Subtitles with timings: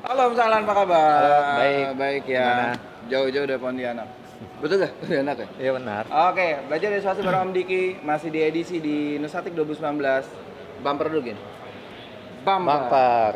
[0.00, 1.20] Halo Om Sahlan, apa kabar?
[1.20, 1.86] Halo, baik.
[2.00, 2.72] Baik ya.
[3.12, 4.08] Jauh-jauh dari Pontianak.
[4.64, 4.96] Betul gak?
[4.96, 5.48] Pontianak ya?
[5.60, 6.02] Iya benar.
[6.08, 10.80] Oke, belajar dari swasta bareng Om Diki masih di edisi di Nusatik 2019.
[10.80, 11.40] Bumper dulu gini.
[12.40, 12.64] Bumper.
[12.64, 13.34] Bumper.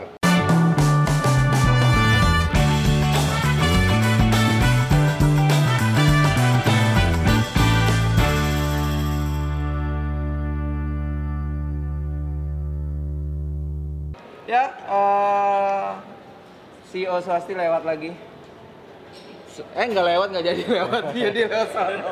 [14.45, 15.14] Ya, eh
[17.15, 18.11] CEO swasti lewat lagi.
[19.55, 22.11] Eh nggak lewat nggak jadi lewat dia dia lewat sana.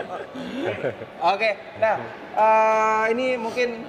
[1.35, 1.51] Oke,
[1.83, 1.97] nah
[2.39, 3.83] eh, ini mungkin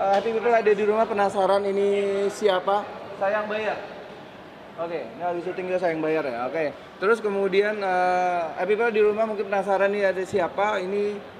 [0.00, 2.88] eh, Happy People ada di rumah penasaran ini siapa?
[3.20, 3.76] Sayang bayar.
[4.80, 6.48] Oke, ini habis syuting dia sayang bayar ya.
[6.48, 10.80] Oke, terus kemudian eh, Happy People di rumah mungkin penasaran nih ada siapa?
[10.80, 11.35] Ini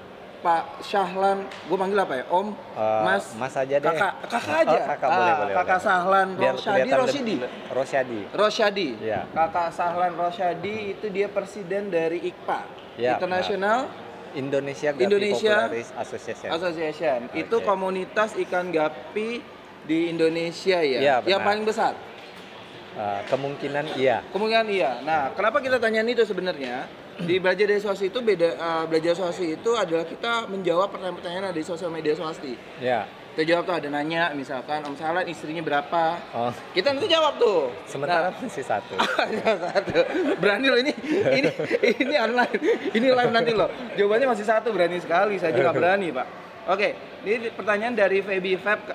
[0.47, 2.25] Pak Syahlan, gue manggil apa ya?
[2.31, 3.83] Om, Eh, Mas, Mas aja deh.
[3.83, 4.79] kakak, kakak Oh, aja.
[4.87, 5.83] kakak, Ah, boleh, boleh, Kakak boleh.
[5.83, 7.35] Sahlan Biar Rosyadi, Rosyadi.
[7.67, 8.19] Rosyadi.
[8.31, 8.89] Rosyadi.
[9.03, 9.21] Iya.
[9.27, 12.59] Kakak Sahlan Rosyadi itu dia presiden dari IKPA,
[12.95, 13.91] Iya, International
[14.33, 16.49] Indonesia Gapi Indonesia Popularis Association.
[16.49, 17.19] Association.
[17.35, 17.67] Itu Oke.
[17.67, 19.43] komunitas ikan gapi
[19.83, 20.99] di Indonesia ya.
[21.01, 21.91] Iya, yang paling besar.
[22.97, 24.25] Eh, kemungkinan iya.
[24.33, 24.97] Kemungkinan iya.
[25.05, 26.89] Nah, kenapa kita tanyain itu sebenarnya?
[27.17, 31.61] Di belajar dari swasti itu beda eh, belajar swasti itu adalah kita menjawab pertanyaan-pertanyaan di
[31.61, 32.57] sosial media swasti.
[32.81, 33.05] Ya.
[33.37, 36.17] Kita jawab tuh ada nanya misalkan Om Sahlan istrinya berapa?
[36.33, 37.69] Oh, Kita nanti jawab tuh.
[37.85, 38.97] sementara Nah, masih satu.
[39.77, 39.93] satu.
[40.41, 40.89] Berani loh ini
[41.37, 41.49] ini
[42.01, 42.57] ini online.
[42.97, 43.69] Ini live nanti loh.
[43.93, 45.37] Jawabannya masih satu berani sekali.
[45.37, 46.27] Saya juga berani, Pak.
[46.73, 46.97] Oke,
[47.29, 48.89] ini pertanyaan dari Feby Fab.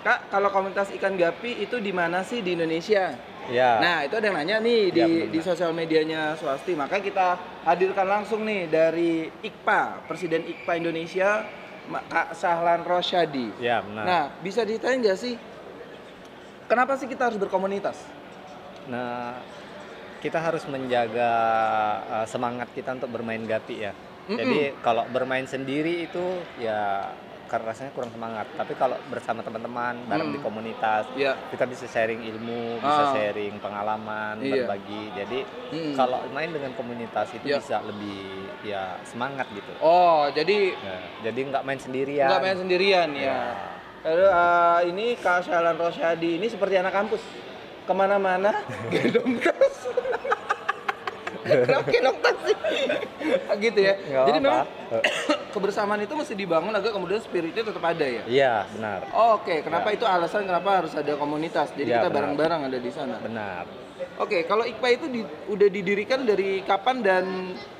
[0.00, 3.12] Kak, kalau komunitas ikan gapi itu di mana sih di Indonesia?
[3.52, 3.82] Ya.
[3.82, 5.28] Nah, itu ada yang nanya nih di Ya, benar.
[5.28, 6.72] di sosial medianya Swasti.
[6.72, 7.26] Makanya kita
[7.68, 11.44] hadirkan langsung nih dari IKPA, Presiden IKPA Indonesia,
[12.08, 13.60] Kak Sahlan Rosyadi.
[13.60, 14.04] Ya, benar.
[14.06, 15.34] Nah, bisa ditanya nggak sih,
[16.64, 18.00] kenapa sih kita harus berkomunitas?
[18.88, 19.36] Nah,
[20.24, 21.32] kita harus menjaga
[22.08, 23.92] uh, semangat kita untuk bermain gapi ya.
[24.30, 24.38] Mm-mm.
[24.38, 26.24] Jadi kalau bermain sendiri itu
[26.62, 27.10] ya
[27.50, 28.46] karena rasanya kurang semangat.
[28.54, 30.34] Tapi kalau bersama teman-teman bareng Mm.
[30.34, 31.34] di komunitas, Ya.
[31.50, 33.12] kita bisa sharing ilmu, bisa Ah.
[33.12, 34.64] sharing pengalaman, Iya.
[34.64, 35.02] berbagi.
[35.12, 35.38] Jadi
[35.68, 35.94] Mm.
[35.94, 37.58] kalau main dengan komunitas itu Ya.
[37.58, 38.22] bisa lebih
[38.62, 39.72] ya semangat gitu.
[39.80, 40.96] Oh, jadi Ya,
[41.26, 42.30] jadi nggak main sendirian.
[42.30, 43.38] nggak main sendirian ya.
[44.00, 47.20] Lalu eh, ini Kak Syalan Rosyadi ini seperti anak kampus
[47.84, 48.54] ke mana-mana
[48.88, 49.36] gendong.
[51.86, 52.56] Kenapa tas sih?
[53.64, 53.94] gitu ya.
[53.96, 54.66] Nggak Jadi memang
[55.50, 58.22] kebersamaan itu mesti dibangun agar kemudian spiritnya tetap ada ya.
[58.24, 59.00] Iya, benar.
[59.36, 61.70] Oke, kenapa itu alasan kenapa harus ada komunitas?
[61.72, 63.16] Jadi Ya, kita bareng-bareng ada di sana.
[63.18, 63.64] Benar.
[64.16, 67.24] Oke, kalau IKPA itu di- udah didirikan dari kapan dan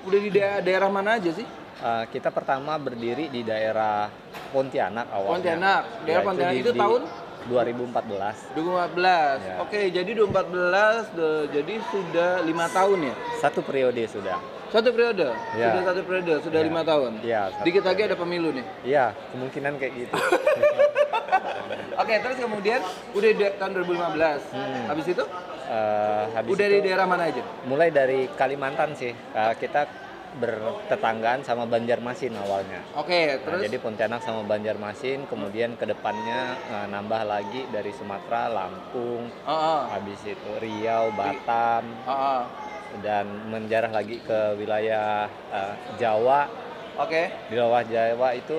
[0.05, 1.45] udah di da- daerah mana aja sih?
[1.81, 4.13] Uh, kita pertama berdiri di daerah
[4.53, 5.33] Pontianak awalnya.
[5.33, 5.83] Pontianak.
[6.05, 7.03] Daerah Ya, Pontianak di- itu di tahun
[7.47, 8.53] 2014.
[8.53, 9.41] 2014.
[9.41, 9.55] Ya.
[9.59, 13.15] Oke, jadi 2014 de- jadi sudah lima tahun ya.
[13.39, 14.37] Satu periode sudah.
[14.69, 15.33] Satu periode.
[15.53, 15.73] Ya.
[15.73, 16.67] Sudah satu periode, sudah Ya.
[16.67, 17.13] lima tahun.
[17.21, 18.67] Iya, Dikit lagi ada pemilu nih.
[18.85, 20.15] Iya, kemungkinan kayak gitu.
[22.01, 22.81] Oke, terus kemudian
[23.13, 24.43] udah di tahun 2015.
[24.51, 24.85] Hmm.
[24.89, 25.25] Habis itu
[25.71, 27.47] Uh, habis udah di itu, daerah mana aja?
[27.63, 29.15] mulai dari Kalimantan sih.
[29.31, 29.87] Uh, kita
[30.39, 32.79] bertetanggaan sama Banjarmasin awalnya.
[32.95, 38.47] Oke, Nah, terus jadi Pontianak sama Banjarmasin, kemudian ke depannya uh, nambah lagi dari Sumatera,
[38.47, 39.81] Lampung, Oh, oh.
[39.91, 42.43] habis itu Riau, Batam, Oh, oh.
[43.03, 46.47] dan menjarah lagi ke wilayah uh, Jawa.
[47.01, 47.33] Oke.
[47.49, 48.59] Di bawah Jawa itu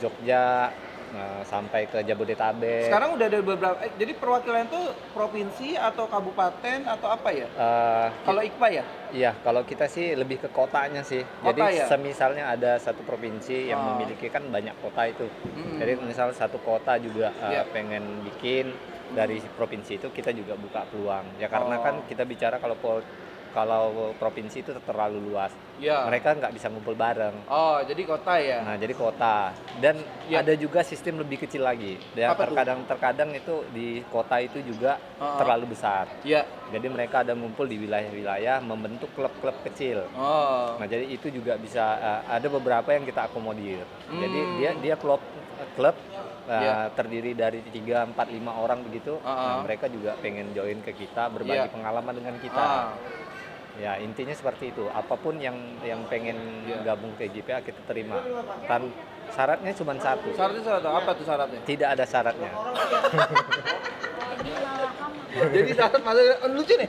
[0.00, 0.72] Jogja
[1.12, 2.88] uh, sampai ke Jabodetabek.
[2.88, 7.46] Sekarang udah ada beberapa eh, jadi perwakilan itu provinsi atau kabupaten atau apa ya?
[7.54, 8.84] Uh, Kalau IKPA ya?
[9.12, 11.20] Iya, kalau kita sih lebih ke kotanya sih.
[11.20, 11.84] Kota Jadi ya?
[11.84, 13.86] semisalnya ada satu provinsi yang Oh.
[13.94, 15.28] memiliki kan banyak kota itu.
[15.28, 15.76] Mm-mm.
[15.76, 17.68] Jadi misal satu kota juga uh, Iya.
[17.68, 18.72] pengen bikin
[19.12, 21.36] dari provinsi itu kita juga buka peluang.
[21.36, 21.84] Ya karena Oh.
[21.84, 22.74] kan kita bicara kalau
[23.52, 25.52] kalau provinsi itu terlalu luas.
[25.76, 26.06] Iya.
[26.06, 27.34] Mereka nggak bisa ngumpul bareng.
[27.46, 28.62] Oh, jadi kota ya.
[28.62, 29.50] Nah, jadi kota.
[29.78, 30.40] Dan Iya.
[30.40, 31.98] ada juga sistem lebih kecil lagi.
[32.12, 32.54] Dan Apa tuh?
[32.54, 35.36] terkadang terkadang itu di kota itu juga Oh.
[35.36, 36.06] terlalu besar.
[36.22, 36.46] Iya.
[36.70, 40.06] Jadi mereka ada ngumpul di wilayah-wilayah membentuk klub-klub kecil.
[40.12, 40.78] Oh.
[40.78, 43.82] Nah, jadi itu juga bisa uh, ada beberapa yang kita akomodir.
[44.08, 44.56] Jadi Hmm.
[44.56, 45.20] dia dia klub
[45.72, 45.94] klub
[46.42, 46.74] uh, Iya.
[46.94, 49.18] terdiri dari 3 4 5 orang begitu.
[49.22, 49.58] Ah.
[49.58, 51.70] Nah, mereka juga pengen join ke kita, berbagi Iya.
[51.70, 52.62] pengalaman dengan kita.
[52.62, 52.86] Ah.
[53.80, 54.84] Ya, intinya seperti itu.
[54.88, 56.36] Apa pun yang yang pengen
[56.68, 56.84] Iya.
[56.84, 58.20] gabung ke GPA kita terima.
[58.68, 58.92] Tan
[59.32, 60.28] syaratnya cuma satu.
[60.36, 61.60] Syaratnya syarat apa tuh syaratnya?
[61.64, 62.50] Tidak ada syaratnya.
[65.32, 66.88] Jadi syarat masuk oh, lucu nih.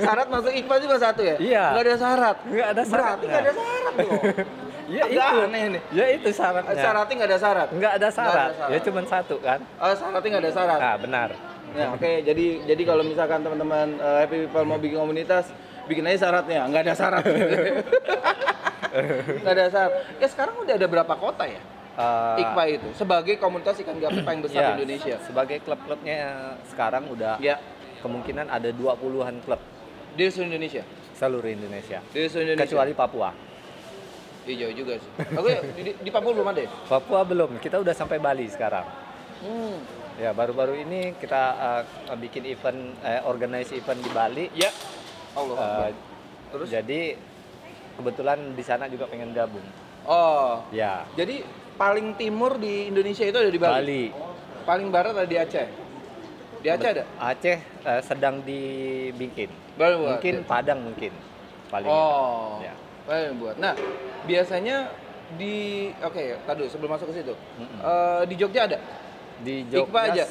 [0.00, 1.36] Syarat masuk IKPA cuma satu ya?
[1.36, 1.64] Iya.
[1.76, 2.36] Nggak ada syarat.
[2.48, 3.28] Nggak ada Berarti syaratnya.
[3.28, 4.22] nggak ada syarat dong.
[4.92, 5.40] Ya Agak itu.
[5.46, 5.82] aneh nih.
[5.94, 6.74] Ya itu syaratnya.
[6.76, 7.68] Syaratnya nggak ada syarat.
[7.72, 8.50] Nggak ada syarat.
[8.52, 8.68] syarat.
[8.68, 9.60] Ya cuma satu kan.
[9.78, 10.78] Oh, syaratnya nggak ada syarat.
[10.80, 11.28] Nah, benar.
[11.72, 12.10] Ya, oke.
[12.20, 15.48] Jadi jadi kalau misalkan teman-teman eh, Happy People mau bikin komunitas,
[15.88, 16.60] bikin aja syaratnya.
[16.68, 17.24] Nggak ada syarat.
[19.42, 19.92] Nggak ada syarat.
[20.20, 21.60] Ya sekarang udah ada berapa kota ya?
[21.92, 25.16] Eh, IKPA itu sebagai komunitas ikan gapi paling besar ya, di Indonesia.
[25.28, 27.60] Sebagai klub-klubnya sekarang udah Ya,
[28.00, 29.60] kemungkinan ada 20-an klub
[30.12, 30.84] di seluruh Indonesia.
[31.12, 32.00] seluruh Indonesia.
[32.10, 32.64] Di seluruh Indonesia.
[32.64, 33.30] Kecuali Papua.
[34.42, 35.10] Iya jauh juga sih.
[35.38, 36.70] Oke, di, di Papua belum ada ya?
[36.88, 38.82] Papua belum, kita udah sampai Bali sekarang.
[39.44, 39.78] Hmm.
[40.18, 41.42] Ya, baru-baru ini kita
[42.10, 44.44] eh, bikin event, eh, organize event di Bali.
[44.56, 44.72] Ya.
[45.32, 45.56] Allah.
[45.56, 45.92] Akbar.
[46.52, 46.68] Terus?
[46.68, 47.00] Jadi
[47.96, 49.64] kebetulan di sana juga pengen gabung.
[50.02, 51.46] Oh, Ya, jadi
[51.78, 53.72] paling timur di Indonesia itu ada di Bali.
[53.78, 54.04] Bali.
[54.66, 55.68] Paling barat ada di Aceh.
[56.58, 57.04] Di Aceh ada?
[57.22, 59.50] Aceh eh, sedang dibikin.
[59.78, 60.18] Baru buat.
[60.18, 61.12] Mungkin Padang mungkin.
[61.70, 61.88] Paling.
[61.88, 62.58] Oh.
[62.62, 62.74] Ya.
[63.06, 63.56] Paling buat.
[63.62, 63.74] Nah,
[64.26, 64.90] biasanya
[65.38, 67.34] di oke, tadi sebelum masuk ke situ.
[67.56, 67.78] Mm-mm.
[67.80, 68.78] Eh, di Jogja ada?
[69.42, 70.26] Di Iqbal Jogja aja?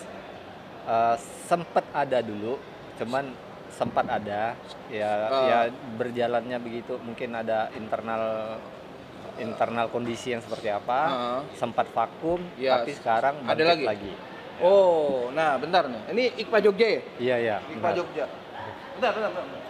[0.88, 1.16] eh,
[1.48, 2.60] sempet ada dulu,
[3.02, 3.32] cuman
[3.72, 4.54] sempat ada
[4.88, 5.46] ya Oh.
[5.46, 5.60] ya
[5.96, 8.58] berjalannya begitu mungkin ada internal
[9.36, 11.40] internal kondisi yang seperti apa Heeh.
[11.56, 14.14] sempat vakum Ya, tapi sekarang ada bangkit lagi?
[14.62, 16.02] Oh, nah bentar nih.
[16.12, 17.02] Ini IKPA Jogja ya?
[17.18, 17.90] iya iya IKPA.
[17.98, 18.26] Jogja.
[18.94, 19.62] Bentar, bentar, bentar.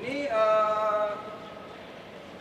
[0.00, 1.08] Ini eh,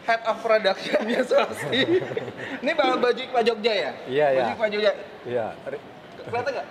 [0.06, 1.82] head of productionnya Swasti.
[2.64, 3.92] Ini bawa baju IKPA Jogja ya?
[4.06, 4.44] Iya, Baju iya.
[4.48, 4.92] IKPA Jogja.
[5.26, 5.48] iya
[6.30, 6.68] Kelihatan nggak?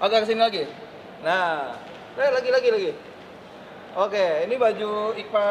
[0.00, 0.62] Oke, ke sini lagi.
[1.22, 1.76] Nah,
[2.18, 2.90] eh, lagi, lagi, lagi.
[3.90, 5.46] Oke, ini baju IKPA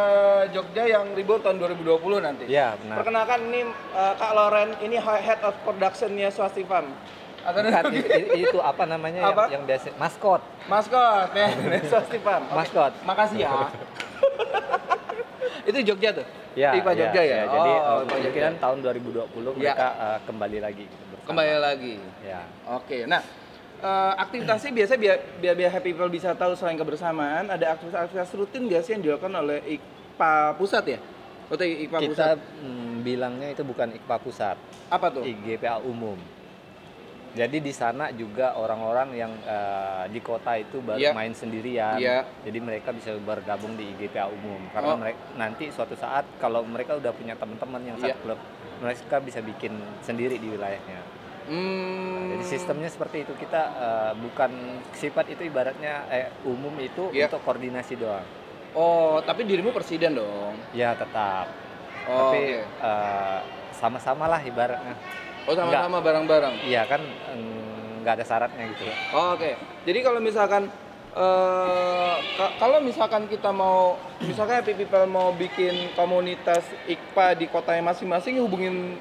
[0.56, 2.47] Jogja yang ribut tahun 2020 nanti.
[2.47, 6.88] iya benar Perkenalkan ini eh, Kak Loren, ini head of productionnya Swasti Farm.
[7.39, 7.83] Bukan,
[8.36, 9.47] itu apa namanya Apa?
[9.47, 11.47] yang, yang biasa maskot maskot ya,
[11.92, 12.44] Swasti Farm.
[12.51, 12.92] Maskot.
[13.03, 13.51] Makasih ya.
[15.69, 16.25] Itu Jogja tuh.
[16.59, 17.27] Ya IKPA iya, Jogja ya.
[17.31, 17.39] iya.
[17.47, 18.61] jadi Oh, eh, kemungkinan Jogja.
[18.61, 19.23] tahun 2020
[19.56, 19.71] Ya.
[19.71, 21.25] mereka eh, kembali lagi gitu, bersama.
[21.25, 21.95] kembali lagi.
[22.21, 23.21] ya Oke, nah
[23.79, 28.67] eh, aktivitasnya biasa biar, biar biar happy people bisa tahu selain kebersamaan ada aktivitas-aktivitas rutin
[28.67, 31.00] nggak sih yang dilakukan oleh IKPA pusat ya?
[31.47, 32.38] Atau IKPA kita pusat?
[32.61, 34.57] mm, bilangnya itu bukan IKPA pusat
[34.88, 35.23] Apa tuh?
[35.23, 36.19] IGPA umum.
[37.30, 41.14] Jadi di sana juga orang-orang yang eh, di kota itu baru Iya.
[41.14, 41.96] main sendirian.
[41.96, 42.26] Iya.
[42.42, 44.98] Jadi mereka bisa bergabung di IGPA umum karena Oh.
[44.98, 48.14] mereka nanti suatu saat kalau mereka udah punya teman-teman yang Iya.
[48.14, 48.40] satu klub,
[48.80, 51.02] mereka bisa bikin sendiri di wilayahnya.
[51.46, 52.30] Hmm.
[52.31, 53.34] Jadi sistemnya seperti itu.
[53.36, 54.52] Kita eh, bukan
[54.92, 57.30] sifat itu ibaratnya eh, umum itu Iya.
[57.30, 58.26] untuk koordinasi doang.
[58.72, 60.54] Oh, tapi dirimu presiden dong.
[60.72, 61.50] Ya tetap.
[62.06, 62.86] Oh, Tapi oke.
[62.86, 63.40] eh,
[63.72, 64.98] sama-sama lah ibaratnya.
[65.47, 66.56] Oh, sama-sama bareng-bareng.
[66.63, 67.01] Iya kan
[68.01, 68.83] nggak ada syaratnya gitu.
[69.12, 69.56] Oh, Oke.
[69.83, 70.71] Jadi kalau misalkan
[71.09, 77.91] eh ka- kalau misalkan kita mau misalkan Happy People mau bikin komunitas IKPA di kotanya
[77.91, 78.95] masing-masing hubungin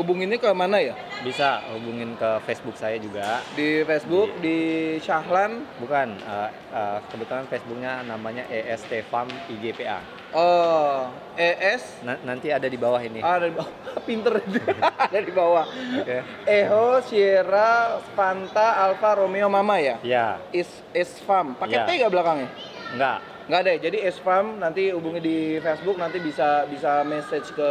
[0.00, 0.96] hubunginnya ke mana ya?
[1.20, 3.44] Bisa hubungin ke Facebook saya juga.
[3.52, 4.56] Di Facebook, di
[4.98, 5.68] Syahlan.
[5.76, 10.00] Bukan, eh, eh, kebetulan Facebooknya namanya EST Farm IGPA.
[10.30, 13.20] Oh, ES Na- nanti ada di bawah ini.
[13.20, 13.72] ada di bawah.
[14.08, 14.40] Pinter
[15.10, 15.66] ada di bawah.
[16.00, 16.18] Oke.
[16.48, 20.00] Eho, Sierra, Fanta, Alfa, Romeo, Mama ya?
[20.00, 21.52] Ya, Is is Farm.
[21.58, 21.84] Pakai Ya.
[21.84, 22.48] T nggak belakangnya?
[22.94, 23.18] enggak.
[23.50, 23.78] Nggak ada ya?
[23.90, 27.70] Jadi Farm nanti hubungi di Facebook nanti bisa bisa message ke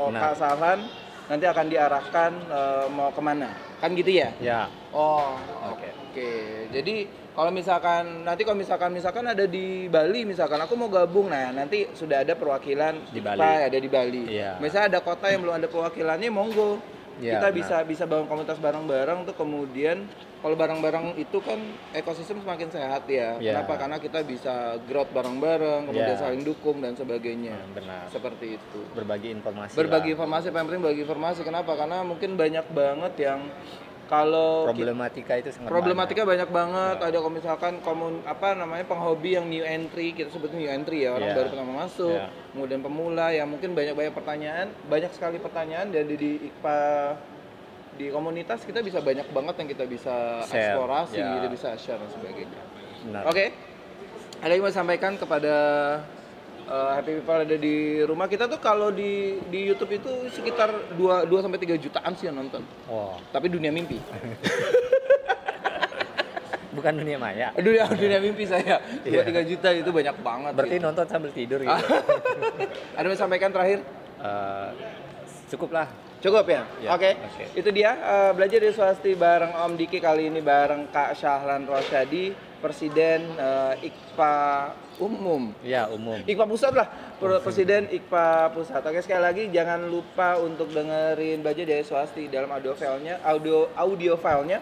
[0.00, 0.32] oh, Nah.
[0.32, 0.80] Kak Salhan
[1.26, 4.32] nanti akan diarahkan eh, mau ke mana kan gitu ya?
[4.40, 5.36] Ya, Oh
[5.68, 5.90] Oke.
[6.08, 6.30] oke.
[6.72, 6.94] Jadi
[7.36, 11.84] kalau misalkan nanti kalau misalkan misalkan ada di Bali misalkan aku mau gabung nah nanti
[11.92, 13.44] sudah ada perwakilan Di Bali.
[13.44, 14.24] ada di Bali.
[14.32, 14.56] Iya.
[14.56, 16.80] Misalnya ada kota yang belum ada perwakilannya monggo.
[17.16, 17.58] Iya, kita benar.
[17.58, 20.04] bisa bisa bangun komunitas bareng-bareng tuh kemudian
[20.44, 21.58] kalau bareng-bareng itu kan
[21.90, 23.40] ekosistem semakin sehat ya.
[23.40, 23.58] Iya.
[23.64, 23.74] Kenapa?
[23.80, 26.22] Karena kita bisa growth bareng-bareng, kemudian Iya.
[26.22, 27.56] saling dukung dan sebagainya.
[27.56, 28.04] Hmm, benar.
[28.12, 28.80] Seperti itu.
[28.94, 29.74] Berbagi informasi.
[29.74, 30.14] Berbagi lah.
[30.20, 31.40] informasi, paling penting bagi informasi.
[31.42, 31.72] Kenapa?
[31.74, 33.40] Karena mungkin banyak banget yang
[34.06, 36.96] kalau problematika itu sangat problematika banyak banget.
[37.02, 37.06] Ya.
[37.10, 41.18] Ada kalau misalkan komun apa namanya penghobi yang new entry, kita sebut new entry ya,
[41.18, 41.36] orang Ya.
[41.36, 42.14] baru pertama masuk.
[42.14, 42.30] Ya.
[42.54, 46.80] Kemudian pemula yang mungkin banyak-banyak pertanyaan, banyak sekali pertanyaan dan di, di IKPA
[47.96, 51.32] di komunitas kita bisa banyak banget yang kita bisa Share, eksplorasi, ya.
[51.40, 52.60] kita bisa share dan sebagainya.
[53.24, 53.44] Oke.
[54.36, 55.54] Ada yang mau sampaikan kepada
[56.66, 61.26] uh, happy people ada di rumah kita tuh kalau di di YouTube itu sekitar 2
[61.26, 62.62] 2 sampai 3 jutaan sih yang nonton.
[62.86, 63.98] Oh, Tapi dunia mimpi.
[66.76, 67.48] bukan dunia maya.
[67.56, 68.76] dunia dunia mimpi saya.
[69.00, 69.22] 2 Iya.
[69.24, 70.52] 3 juta itu banyak banget.
[70.52, 70.82] Berarti sih.
[70.84, 71.72] nonton sambil tidur gitu.
[72.98, 73.80] ada yang sampaikan terakhir?
[74.20, 74.68] Eh,
[75.48, 75.88] cukup lah.
[76.26, 76.66] Cukup ya?
[76.82, 77.14] Ya, Oke.
[77.14, 77.44] oke.
[77.54, 82.34] Itu dia eh, belajar di Swasti bareng Om Diki kali ini bareng Kak Syahlan Rosyadi,
[82.58, 84.34] Presiden eh, IKPA
[84.98, 85.54] Umum.
[85.62, 86.18] Ya, umum.
[86.26, 86.88] IKPA Pusat lah,
[87.22, 88.82] Presiden IKPA Pusat.
[88.90, 94.18] Oke sekali lagi jangan lupa untuk dengerin Baja dari Swasti dalam audio filenya, audio audio
[94.18, 94.58] filenya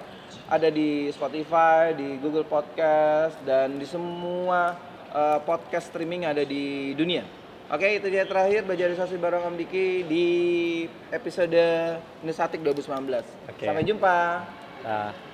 [0.53, 4.77] ada di Spotify, di Google Podcast dan di semua
[5.17, 7.44] eh, podcast streaming ada di dunia.
[7.73, 10.27] Oke itu dia terakhir Swasti bareng Om Diki di
[11.09, 13.25] episode Nusatik 2019.
[13.49, 13.65] Oke.
[13.65, 14.17] Sampai jumpa.
[14.85, 15.34] Nah.